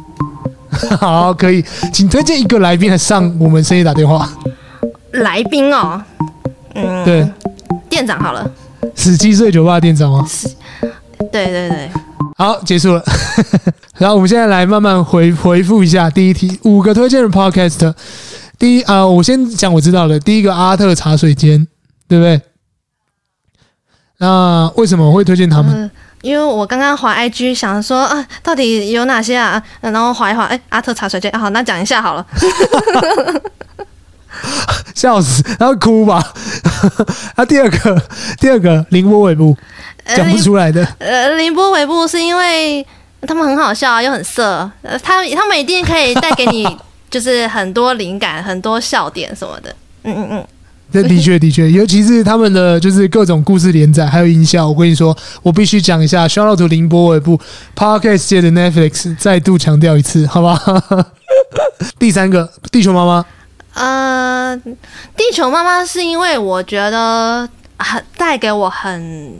[1.00, 4.28] 好，可以，请推荐一个来宾来上我们深夜打电话。
[5.12, 6.02] 来宾哦，
[6.74, 7.26] 嗯，对，
[7.88, 8.50] 店长好了。
[8.96, 10.26] 十七岁酒吧店长吗？
[11.32, 11.90] 对对对。
[12.36, 13.02] 好，结束了。
[13.96, 17.94] 然后我们现在来慢慢回回复一下第一题，五个推荐的 Podcast。
[18.64, 20.18] 第一啊、呃，我先讲我知道的。
[20.18, 21.66] 第一个阿特茶水间，
[22.08, 22.40] 对不对？
[24.16, 25.70] 那为什么我会推荐他们？
[25.74, 25.90] 嗯、
[26.22, 29.62] 因为我刚刚滑 IG 想说啊，到底有哪些啊？
[29.82, 32.26] 然后滑一滑，哎，阿特茶水间，好，那讲一下好了。
[34.96, 36.32] 笑死，然后哭吧。
[37.36, 38.02] 啊，第二个，
[38.40, 39.54] 第二个凌波尾部，
[40.06, 40.82] 讲不出来的。
[41.00, 42.86] 呃，凌波尾部是因为
[43.28, 46.64] 他们很好笑啊，又很色，呃，他他们一定可以带给你。
[47.14, 49.70] 就是很多灵感，很多笑点什么的，
[50.02, 50.46] 嗯嗯嗯。
[50.92, 54.68] 这的确的确， 尤其是他们的就是各种故事连载，还有音效。
[54.68, 57.40] 我跟你说，我必须讲一下，shout out to 凌波尾部
[57.76, 60.60] Podcast 界的 Netflix，再度强调一次，好吧？
[62.00, 63.24] 第三个，地球妈妈。
[63.74, 64.56] 呃，
[65.16, 67.48] 地球妈妈是因为我觉得
[67.78, 69.32] 很带给我很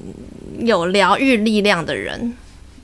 [0.60, 2.32] 有疗愈力量的人。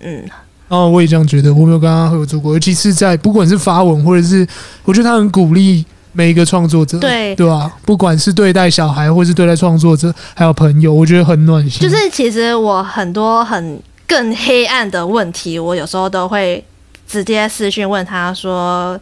[0.00, 0.24] 嗯，
[0.70, 1.52] 哦，我也这样觉得。
[1.52, 4.46] 我没有跟他合作过，尤其是在不管是发文或者是，
[4.85, 5.85] 我觉得他很鼓励。
[6.12, 7.72] 每一个创作者，对对吧？
[7.87, 11.88] 不管是对待小孩，或是对待创作者，还有朋友，我觉得很暖心。
[11.88, 16.64] 就是其实我很多很更黑暗的问题，我有时候都会
[17.06, 18.98] 直接私讯问他说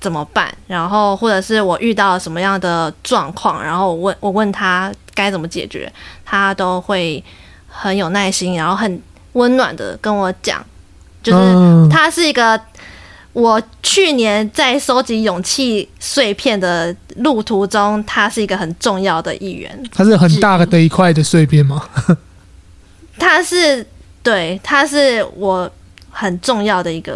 [0.00, 5.92] 怎么办，然后或者是我遇到了什么样的状况，然后我问我问他该怎么解决，
[6.24, 7.22] 他都会
[7.66, 10.64] 很有耐心，然后很温暖的跟我讲，
[11.24, 12.60] 就是他是一个。
[13.32, 19.76] 我去年在收集勇气碎片的路途中，他是一个很重要的一员。
[19.92, 21.82] 他是很大的一块的碎片吗？
[23.18, 23.84] 他是
[24.22, 25.68] 对，他是我
[26.10, 27.14] 很重要的一个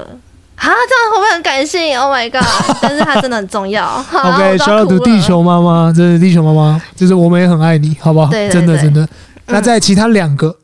[0.56, 2.42] 啊，这样会不会很感性？Oh my god！
[2.82, 4.04] 但是他真的很重要。
[4.10, 8.28] OK，小小的地球妈妈，这是地球妈妈，就是我们也很爱你，好不好？
[8.32, 9.08] 真的真的。
[9.46, 10.56] 那在其他两个，嗯、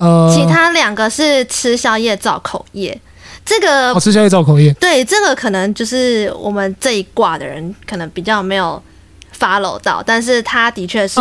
[0.00, 3.00] 呃，其他两个是吃宵夜造口业。
[3.44, 8.80] 这个好吃宵夜造口业，对，这个可能就是我们这一卦的人可能比较没有
[9.38, 11.20] follow 到，但是他的确是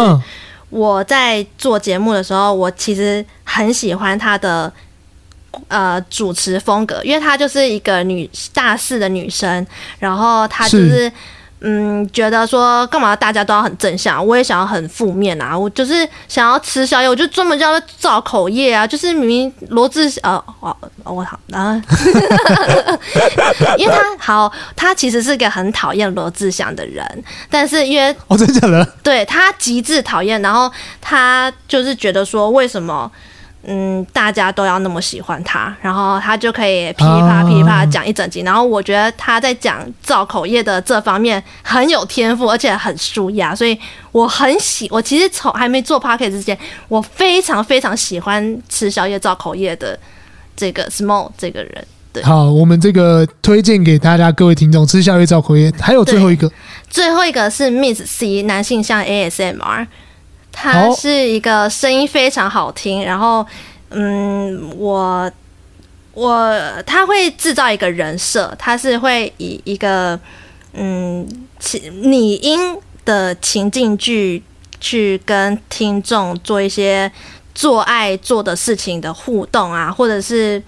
[0.69, 4.71] 我在做节目的时候，我其实很喜欢他的
[5.69, 9.65] 呃主持风格，因为他就是一个女大四的女生，
[9.99, 11.11] 然后她就是。
[11.61, 15.57] 是嗯，觉得说干嘛大家都要很正向，我也想要很负面啊！
[15.57, 18.87] 我就是想要吃宵夜，我就专门叫他造口业啊！
[18.87, 21.81] 就是明明罗志呃，哦我好啊，
[23.77, 28.85] 因为他好，他其实是个很讨厌罗志祥的人，但是因为哦，真的假的？
[29.03, 33.11] 对他极致讨厌，然后他就是觉得说为什么？
[33.63, 38.39] 嗯，大家都要那么喜欢他，然后他就可以噼里啪啦噼里啪啦讲一整集。
[38.41, 43.77] 然后我觉得他在讲造口业的这方面很有天赋，而且很舒压，所以
[44.13, 44.87] 我很喜。
[44.89, 49.99] 我其实从还没做 Podcast 之前，我非常非常喜欢吃宵夜造口业的
[50.55, 51.85] 这个 Small 这个人。
[52.13, 55.71] 对，好，我们这个推荐给大家各位听众吃宵夜造口业。
[55.79, 56.49] 还有最后一个，
[56.89, 59.85] 最后一个是 Miss C 男性向 ASMR。
[60.61, 63.45] 他是一个声音非常好听，然后，
[63.91, 65.31] 嗯，我
[66.13, 66.53] 我
[66.85, 70.19] 他会制造一个人设，他是会以一个
[70.73, 71.25] 嗯
[72.01, 74.43] 拟音的情境剧
[74.81, 77.09] 去跟听众做一些
[77.55, 80.61] 做爱做的事情的互动啊，或者是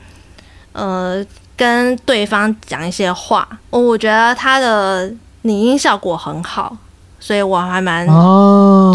[0.72, 1.22] 呃
[1.58, 6.78] 跟对方讲一些话，我觉得他的拟音效果很好。
[7.24, 8.08] 所以我还蛮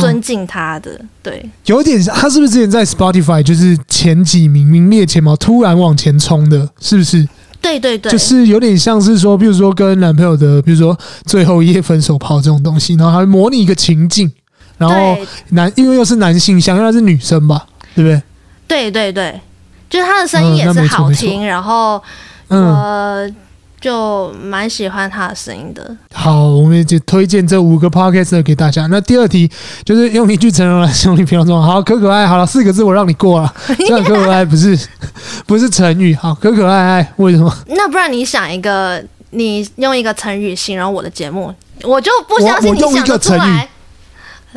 [0.00, 0.90] 尊敬他的，
[1.22, 7.26] 对，有点像他是不是之前在 Spotify 就是前几名名列前茅，突然往前冲的，是不是？
[7.62, 14.28] 对对对，就是有点像是说，比如说跟男朋友的，比如说最后一夜分手炮这种东西，然后还模拟一个情境，
[14.76, 15.16] 然后
[15.50, 18.22] 男因为又是男性，想要是女生吧，对不对？
[18.66, 19.40] 对对对，
[19.88, 22.02] 就是他的声音也是好听，然后
[22.48, 23.32] 呃。
[23.86, 25.96] 就蛮喜欢他的声音的。
[26.12, 28.84] 好，我们就推荐这五个 podcast 给大家。
[28.88, 29.48] 那第二题
[29.84, 31.62] 就是用一句成语来形容你平常状。
[31.62, 33.54] 好，可可爱，好了，四个字我让你过了。
[33.78, 34.76] 这样可可爱不是
[35.46, 36.12] 不是成语。
[36.16, 37.56] 好，可可爱爱，为什么？
[37.68, 43.68] 那不然你想一个，你用一个成语形容我的节目，我就不相信你想得出来。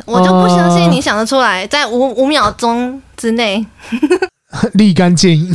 [0.06, 3.64] 我，我就不相信你想得出来，在五五秒钟之内
[4.74, 5.54] 立竿见影。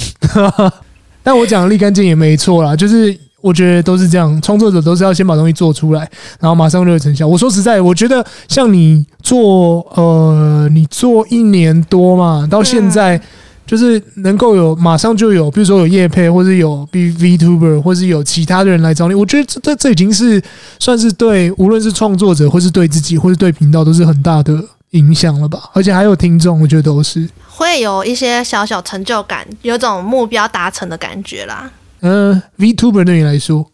[1.21, 3.24] 但我讲的立竿见影也没错啦，就是。
[3.45, 5.99] 我觉得都是这样，创作者都是要先把东西做出来，
[6.39, 7.27] 然后马上就有成效。
[7.27, 13.21] 我说实在，我觉得像你做，呃，你做一年多嘛，到现在
[13.67, 19.13] 就是能够有马上就有，比如说有业配，或者有 B VTuber，或是有其他的人来找你。
[19.13, 20.41] 我觉得这这这已经是
[20.79, 24.59] 算是对，无论是创作者，或是对自己，或是对频道，都是很大的
[24.91, 25.69] 影响了吧。
[25.73, 31.69] 而且还有听众，我觉得都是会有一些小小成就感，有种目标达成的感觉啦。
[32.05, 33.65] 嗯、呃、，VTuber 对你来说，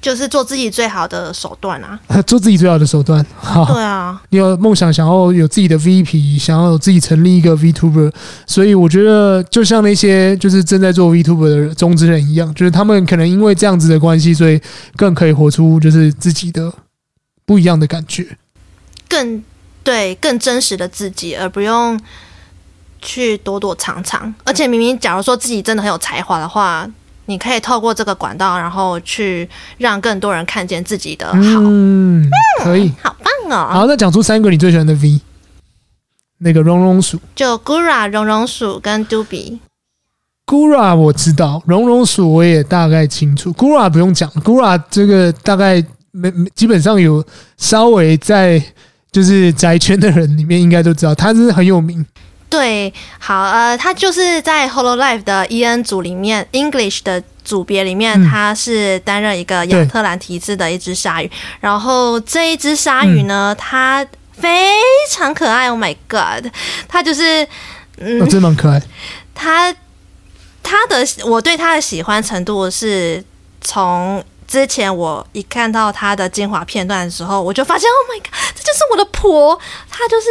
[0.00, 2.00] 就是做自己最好的手段啊！
[2.26, 4.20] 做自己最好的手段，好，对啊。
[4.30, 8.12] 你有梦想，想要有自己的 VP，想要有自己成立一个 VTuber，
[8.44, 14.60] 所以我觉得，就像那些就是正在做 VTuber 的中之人一样，就是他们可能因为这样子的关系，所以
[14.96, 16.72] 更可以活出就是自己的
[17.46, 18.36] 不一样的感觉，
[19.08, 19.44] 更
[19.84, 22.00] 对，更真实的自己，而不用
[23.00, 24.34] 去躲躲藏藏。
[24.44, 26.90] 而且，明明假如说自己真的很有才华的话。
[27.30, 31.38] 你可以透过这个管道，然后去让更多人看见自己的好。
[31.38, 32.28] 嗯，
[32.64, 33.72] 可以，好棒哦！
[33.72, 35.20] 好，那讲出三个你最喜欢的 V。
[36.38, 39.60] 那个绒绒鼠，就 Gura 绒绒鼠跟 Doobie。
[40.44, 43.52] Gura 我知道，绒绒鼠我也大概清楚。
[43.52, 47.24] Gura 不用讲，Gura 这个大概没基本上有
[47.58, 48.60] 稍微在
[49.12, 52.04] 就是宅圈的人里面应该都知道，他是很有名。
[52.50, 61.30] 对，好，呃，他就是在 Hololive 的 EN 组里面，English 的组别里面，他是担任一个亚特兰提斯的一只鲨鱼。
[61.60, 64.72] 然后这一只鲨鱼呢，它非
[65.12, 65.70] 常可爱。
[65.70, 66.52] Oh my god，
[66.88, 67.46] 它就是，
[67.98, 68.82] 嗯，哦、真的蛮可爱。
[69.32, 69.72] 它
[70.60, 73.24] 它的我对它的喜欢程度是
[73.60, 79.56] 从之前我一看到它的精华片段的时候，我就发现，Oh my god，这就是我的婆，
[79.88, 80.26] 它就是。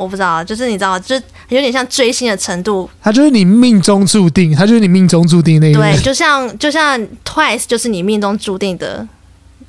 [0.00, 1.14] 我不知道，就是你知道，就
[1.50, 2.88] 有点像追星的程度。
[3.02, 5.78] 他就是你命中注定，他就是你命中注定那个。
[5.78, 9.06] 对，就像就像 Twice 就是你命中注定的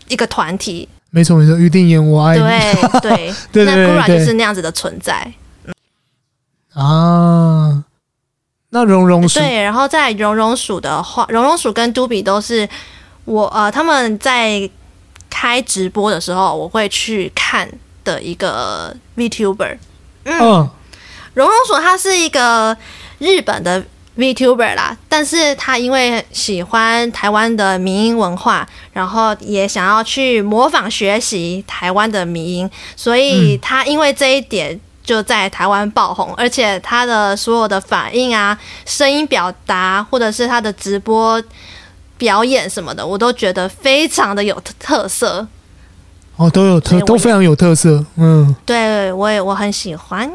[0.08, 0.88] 一个团体。
[1.10, 2.41] 没错没错，预定演我爱你。
[2.41, 3.02] 对
[3.52, 5.34] 对对，那 Gura 就是那样子的存在。
[6.74, 7.84] 啊，
[8.70, 12.70] 那绒绒鼠对，然后在绒绒鼠的话，绒绒鼠跟 Doobie 都是
[13.26, 14.70] 我呃他们在
[15.30, 17.70] 开直播的时候我会去看
[18.06, 19.76] 的一个 VTuber。
[20.25, 20.69] 嗯，
[21.34, 22.75] 荣荣鼠他是一个
[23.19, 23.84] 日本的
[24.17, 41.41] VTuber 啦，但是他因为喜欢台湾的民音文化，然后也想要去模仿学习台湾的民音，所以他因为这一点就在台湾爆红，而且他的所有的反应啊、声音表达，或者是他的直播
[42.17, 45.47] 表演什么的，我都觉得非常的有特色。
[46.41, 48.04] 哦，都有特，都非常有特色。
[48.15, 50.27] 嗯，对，我也我很喜欢。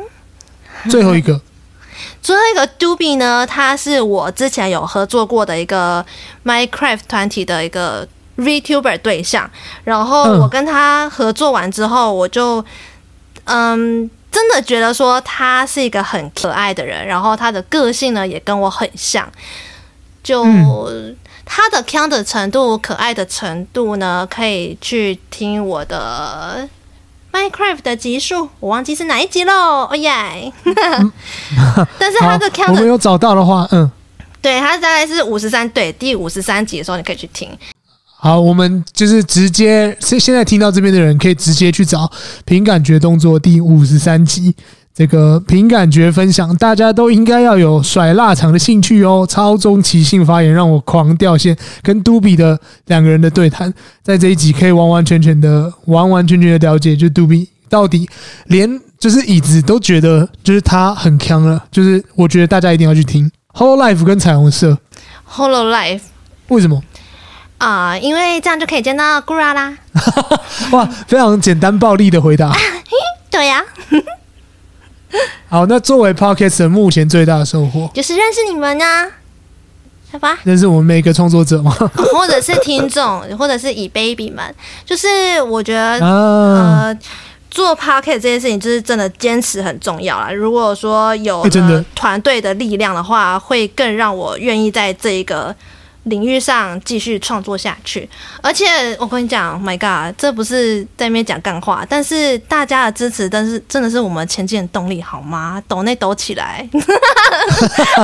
[0.89, 1.41] 最后一个，
[2.23, 6.07] 最后一个 Doobie 呢，他是我之前有合作过的一个
[6.45, 9.51] Minecraft 团体的一个 VTuber 对象。
[9.83, 12.65] 然后我跟他合作完之后，我就
[13.45, 19.29] 嗯，真的觉得说他是一个很可爱的人，然后他的个性呢也跟我很像，
[20.23, 20.45] 就。
[20.45, 21.17] 嗯
[21.49, 26.69] 他的腔的程度、可爱的程度呢，可以去听我的
[27.33, 29.87] Minecraft 的集数，我忘记是哪一集喽。
[29.89, 30.53] 哦耶！
[31.99, 33.89] 但是他的腔的，我没有找到的话，嗯，
[34.43, 37.49] 对他大概是五十三，对第五十三集的时候，你可以去听。
[38.19, 41.99] 好，我们就是直接现现在听到这边的人，可以直接去找
[42.45, 44.55] 《凭感觉动作》第五十三集，
[44.97, 49.27] 这个凭感觉分享，大家都应该要有甩腊肠的兴趣哦。
[49.29, 53.71] 超中即兴发言让我狂掉线，跟 Doobie 的两个人的对谈，
[54.03, 58.09] 在这一集可以完完全全的、完完全全的了解，就 Doobie 到底
[58.47, 64.79] 连就是椅子都觉得就是他很强了，就是我觉得大家一定要去听 Holo Life 跟彩虹社
[65.31, 66.01] Hololive
[66.49, 66.83] 为什么
[67.59, 68.01] 啊、呃？
[68.01, 69.77] 因为这样就可以见到 Gura 啦。
[70.73, 72.57] 哇，非常简单暴力的回答。
[73.31, 74.25] 对呀、啊。
[75.49, 79.11] 好，那作为 Podcast 目前最大的收获就是认识你们啊，
[80.13, 80.39] 好吧？
[80.45, 81.71] 认识我们每一个创作者吗？
[82.13, 86.99] 或者是听众，或者是以 baby 们，就是我觉得、啊、呃，
[87.51, 90.31] 做 p o c k e t 这件事情就是真的坚持很重要啦。
[90.31, 91.47] 如果说有
[91.95, 95.55] 团队的力量的话，会更让我愿意在这一个。
[96.07, 98.09] 领域上继续创作下去，
[98.41, 98.65] 而且
[98.99, 105.61] 我跟你讲，My God，这不是在那边讲干话，但是大家的支持，但是真的是我们前进的动力，好吗？
[105.67, 106.69] 抖内抖起来，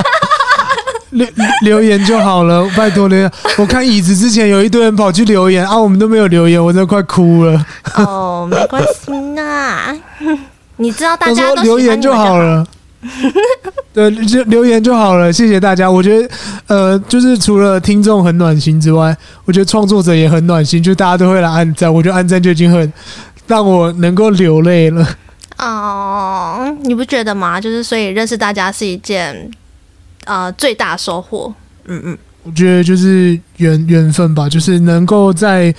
[1.11, 1.25] 留
[1.61, 3.31] 留言就好了，拜托留言。
[3.57, 7.65] 我看椅子之前有一堆人跑去留言啊，我们都没有留言，我真的快哭了。
[7.95, 9.95] 哦，没关系啦，
[10.75, 12.67] 你知道大家都说留言就好了。
[13.93, 15.89] 对，就留言就好了，谢谢大家。
[15.89, 16.29] 我觉得，
[16.67, 21.93] 呃，就是除了听众很暖心之外，我觉得创作者也很暖心，就大家都会来按赞。
[21.93, 22.91] 我觉得按赞就已经很
[23.45, 25.07] 让我能够流泪了。
[25.57, 27.61] 哦，你不觉得吗？
[27.61, 29.51] 就是所以认识大家是一件
[30.25, 31.53] 呃最大收获。
[31.85, 35.73] 嗯嗯，我觉得就是缘缘分吧，就是能够在。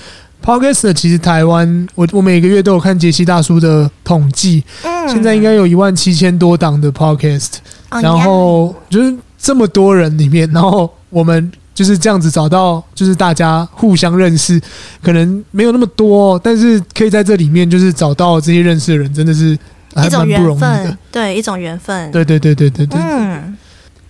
[0.45, 7.55] Podcast 其实台湾，我我每个月都有看杰西大叔的统计，嗯，现在应该有一万七千多档的 Podcast，
[7.89, 14.61] 然后就是这么多人里面，然后我们就是这样子找到，就是大家互相认识，
[15.03, 19.59] 可能没有那么多，但是可以在这里面就是找到这些认识的人，真的是
[19.95, 23.57] 还蛮不容易的，对，一种缘分，对对对对对对，嗯，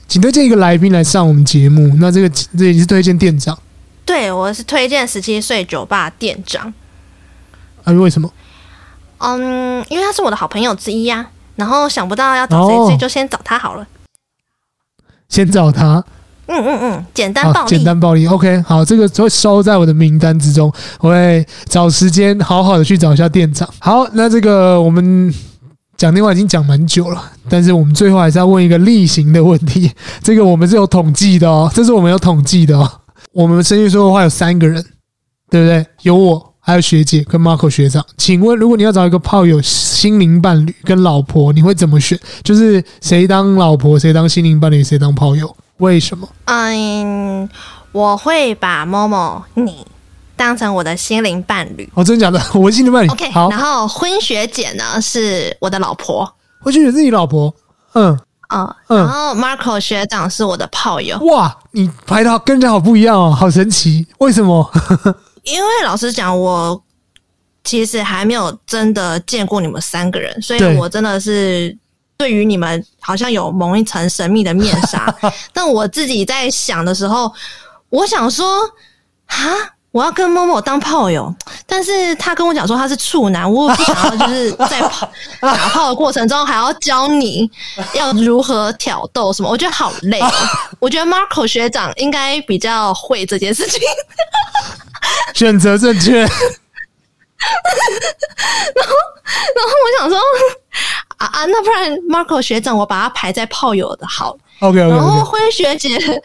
[0.09, 2.28] 请推荐一个来宾来上我们节目，那这个
[2.59, 3.57] 这也是推荐店长。
[4.05, 6.72] 对，我是推荐十七岁酒吧店长。
[7.84, 8.30] 啊，为什么？
[9.18, 11.30] 嗯，因为他是我的好朋友之一呀、啊。
[11.57, 13.86] 然后想不到要找谁，所以就先找他好了。
[15.28, 16.05] 先找他。
[16.46, 18.26] 嗯嗯嗯，简单暴力，简单暴力。
[18.26, 23.68] OK，好，这个会收在我的名单之中，我会找时间好好的去找一下店长。
[23.78, 25.32] 好，那这个我们
[25.96, 29.90] 讲电话已经讲蛮久了，但是我们最后还是要问一个例行的问题。
[30.22, 33.00] 这个我们是有统计的哦，这是我们有统计的哦。
[33.35, 34.82] 我们声艺说的话有三个人，
[35.51, 35.85] 对不对？
[36.03, 38.05] 有我，还有学姐跟 Marco 学长。
[38.16, 42.18] 请问，如果你要找一个炮友、心灵伴侣跟老婆，你会怎么选？
[42.45, 45.55] 就是谁当老婆，谁当心灵伴侣，谁当炮友？
[45.78, 46.28] 为什么？
[46.45, 47.49] 嗯，
[47.91, 49.85] 我会把 Momo 你。
[50.37, 52.41] 当成我的心灵伴侣哦，真的假的？
[52.59, 53.09] 我心灵伴侣。
[53.09, 53.49] OK，好。
[53.51, 56.28] 然后婚学姐呢是我的老婆，
[56.61, 57.55] 婚学姐是你老婆？
[57.93, 58.18] 嗯
[58.55, 58.98] 嗯嗯。
[58.98, 61.18] 然后 Marco 学长是我的炮友。
[61.26, 64.07] 哇，你排的好跟人家好不一样哦，好神奇！
[64.18, 64.70] 为什么？
[65.42, 66.80] 因为老实讲，我
[67.64, 71.76] 其实还没有真的见过你们三个人，所以我真的是
[72.16, 75.14] 对于你们好像有蒙一层神秘的面纱。
[75.52, 77.32] 但我自己在想的时候，
[77.90, 78.46] 我想说
[79.26, 79.74] 啊。
[79.95, 81.32] 我要跟 Momo 当炮友，
[81.68, 85.09] 但是他跟我讲说他是处男，我不想要就是在炮
[85.40, 87.49] 打炮的过程中还要教你
[87.95, 90.28] 要如何挑逗什么，我觉得好累哦。
[90.80, 93.80] 我觉得 Marco 学长应该比较会这件事情，
[95.32, 96.22] 选择正确。
[96.22, 96.34] 然后，
[98.74, 100.18] 然后我想说
[101.18, 104.90] 啊啊，那不然 Marco 学长我把他排在炮友的好，OK OK。
[104.90, 106.20] 然后辉学姐。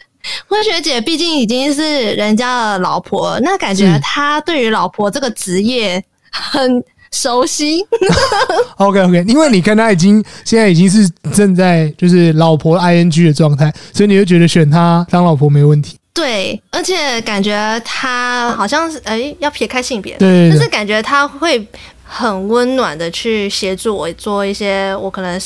[0.46, 7.84] 辉学姐毕竟已经是人家的老婆，那感觉她对于老婆这个职业很熟悉。
[8.76, 15.96] OK OK，因为你看她已经现在已经是正在就是老婆 ING 的状态，所以你就觉得选她当老婆没问题。
[16.12, 21.64] 对，而且感觉她好像是哎、欸，要撇开性别，对，但是感觉她会
[22.04, 25.40] 很温暖的去协助我做一些我可能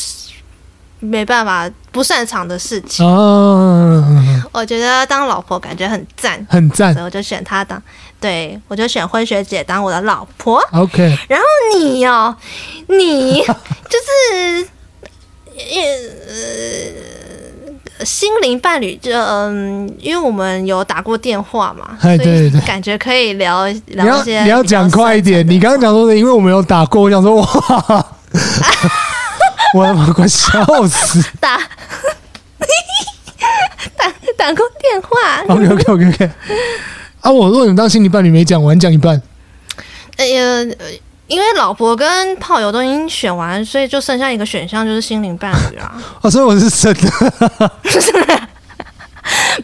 [1.04, 3.06] 没办法不擅长的事情。
[3.06, 4.02] 哦。
[4.52, 7.82] 我觉得当老婆感觉很赞，很赞，所以我就选她当，
[8.20, 10.62] 对，我就选辉学姐当我的老婆。
[10.72, 11.44] OK，然后
[11.76, 12.36] 你哦，
[12.86, 13.40] 你
[13.90, 14.68] 就是
[17.98, 24.32] 呃心灵伴侣，就嗯，因为我们有打过电话嘛，对对对，感觉可以聊聊一些。
[24.32, 28.06] 你要你要讲快一点，你刚刚讲说的，因为我们有打过，我想说哇，
[29.74, 31.58] 我他妈快笑死， 打。
[33.96, 34.06] 打
[34.36, 35.42] 打过电话。
[35.48, 36.30] OK OK OK OK。
[37.20, 39.20] 啊，我如果你当心理伴侣没讲完，讲一半。
[40.16, 40.42] 哎呀，
[41.26, 46.00] 因为老婆跟炮友都已经选完，所以就剩下一个选项就是心灵伴侣啊。
[46.22, 47.10] 哦，所以我是真的。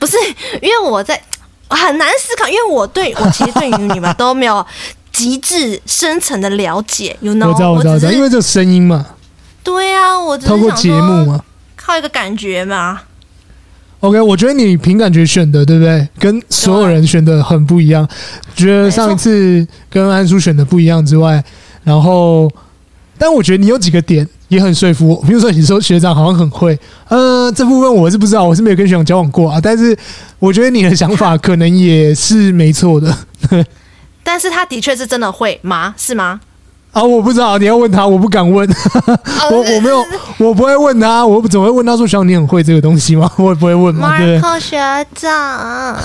[0.01, 0.17] 不是，
[0.61, 1.23] 因为我在
[1.69, 4.67] 很难思考，因为我对我其实对于你们都没有
[5.13, 7.17] 极致深层的了解。
[7.21, 9.07] You know，我知道，我知道，我知道，因为这个声音嘛。
[9.63, 11.45] 对啊，我只是透过节目嘛，
[11.77, 13.03] 靠一个感觉嘛。
[14.01, 16.09] OK，我觉得你凭感觉选的，对不对？
[16.19, 18.09] 跟所有人选的很不一样。
[18.57, 21.45] 觉得上一次跟安叔选的不一样之外，
[21.85, 22.51] 然后，
[23.19, 25.23] 但我觉得你有几个点也很说服我。
[25.23, 29.61] 比如说，你说学长好像很会，呃，这部分我是不知道，我是没有跟学长交往过啊。
[29.63, 29.95] 但是
[30.39, 33.15] 我觉得你的想法可能也是没错的。
[34.25, 35.95] 但是他的确是真的会吗？
[35.99, 36.41] 是吗？
[36.93, 38.69] 啊，我不知道，你要问他，我不敢问，
[39.53, 40.05] 我我没有，
[40.39, 43.31] 我不会问他，我怎么会问他说，小你很会这个东西吗？
[43.37, 44.41] 我也不会问嘛，对。
[44.41, 45.97] Marco 学长，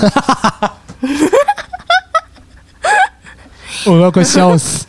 [3.88, 4.86] 我要快笑死。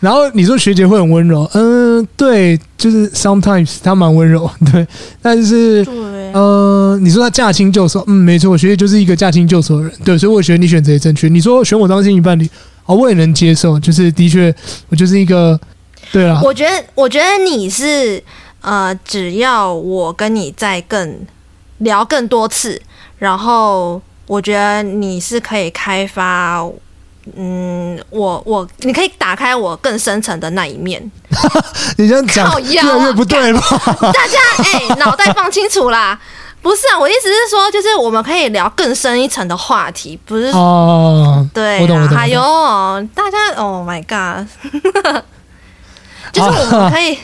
[0.00, 4.86] 然后你说学姐会很温柔，嗯、呃，对，就是 sometimes 她蛮温柔，对，
[5.22, 11.28] 但是，嗯、呃，你说她驾轻就熟，嗯，没错，我学姐就是一个驾轻就熟的人，对，所以我觉得你选择也正确。
[11.28, 12.48] 你说选我当心仪伴侣。
[12.86, 14.54] 哦，我也能接受，就是的确，
[14.88, 15.58] 我就是一个，
[16.12, 16.40] 对啊。
[16.42, 18.22] 我觉得，我觉得你是
[18.60, 21.26] 呃，只要我跟你再更
[21.78, 22.80] 聊更多次，
[23.18, 26.64] 然后我觉得你是可以开发，
[27.36, 31.10] 嗯，我我你可以打开我更深层的那一面。
[31.98, 33.60] 你这样讲越来越不对了。
[33.60, 36.18] 大家哎，脑、欸、袋放清楚啦。
[36.66, 41.48] 不是啊，我意思是说，就是我们可以聊更深一层的话题，不是哦。
[41.54, 42.16] 对，我懂，我懂。
[42.16, 42.40] 还有
[43.14, 44.44] 大家，Oh my God，
[46.32, 47.16] 就是我们可以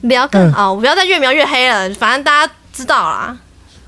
[0.00, 3.36] 聊更哦，不要再越描越黑了，反正大家知道啦。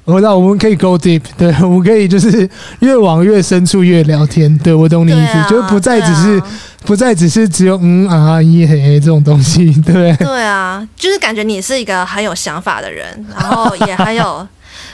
[0.05, 2.49] 我知道，我们可以 go deep，对，我们可以就是
[2.79, 4.57] 越往越深处越聊天。
[4.59, 6.47] 对，我懂你意思，啊、就不再只是、啊、
[6.87, 10.17] 不再只是只有嗯啊一嘿嘿这种东西，对。
[10.19, 14.47] 对啊，就是感觉你是一个很有想法的人，然后也很有。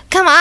[0.09, 0.33] 干嘛、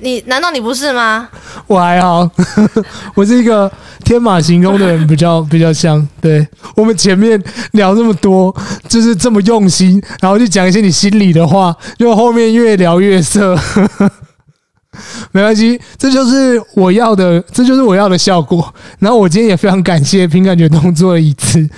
[0.00, 1.28] 你难道你不是吗？
[1.66, 2.28] 我还好，
[3.14, 3.70] 我是一个
[4.04, 6.06] 天马行空的人，比较比较像。
[6.20, 7.40] 对，我们前面
[7.72, 8.54] 聊这么多，
[8.88, 13.56] 就是这么用心，然后就讲一些你心里的话，就后面越聊越色。
[15.32, 18.72] 没关系，这就是我要的，这就是我要的效果。
[18.98, 21.68] 然后我今天也非常感谢凭感觉动作的一次。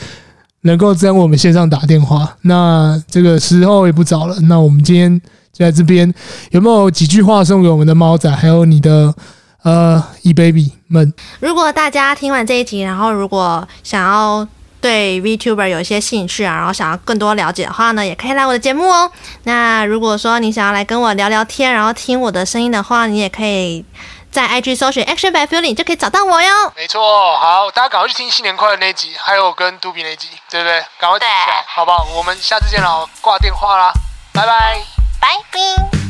[0.63, 2.37] 能够在我们线上打电话。
[2.43, 5.21] 那这个时候也不早了，那我们今天
[5.59, 6.13] 在这边，
[6.51, 9.15] 有没有几句话送给我们的猫仔，还有你的
[9.63, 11.13] 呃 E baby 们？
[11.41, 14.47] 如果大家听完这一集，然后如果想要
[14.81, 19.11] 对 VTuber 有一些兴趣啊，然后想要更多了解的话呢，也可以来我的节目哦。
[19.45, 23.85] 那如果说你想要来跟我聊聊天，然后听我的声音的话，你也可以。
[24.29, 26.49] 在 IG 搜寻 Action by Feeling 就可以找到我哟。
[26.77, 27.01] 没错，
[27.39, 30.79] 好，大家赶快去听新年快乐那集，还有跟杜比那集，对不对？
[31.01, 32.07] 赶快听起来，好不好？
[32.15, 33.91] 我们下次见了，挂电话啦，
[34.35, 34.96] 拜拜，
[35.27, 36.06] 拜拜。